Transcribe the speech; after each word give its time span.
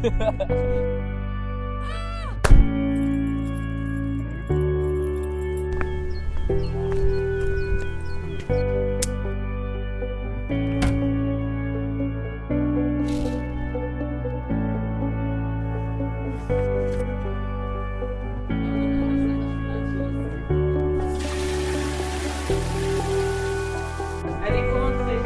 Allez, 0.00 0.12
faut 24.70 24.78
rentrer. 24.78 25.18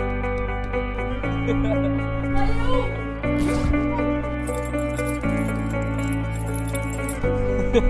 Robert 7.72 7.80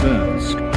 Burns. 0.00 0.67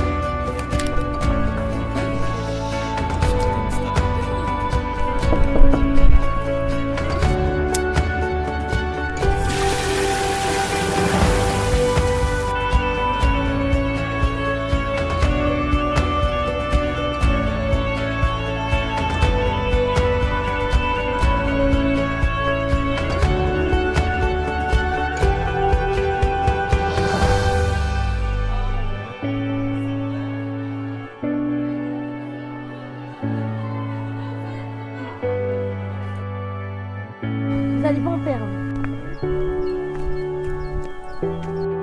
Allez 37.92 38.02
pas 38.02 38.10
en 38.12 38.20
perdre. 38.20 38.46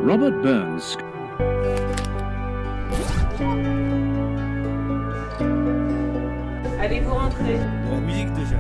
Robert 0.07 0.43
Burns. 0.43 0.97
Allez, 6.81 7.01
vous 7.01 7.15
rentrer. 7.15 7.59
De 7.59 7.91
la 7.91 8.01
musique 8.01 8.33
déjà. 8.33 8.57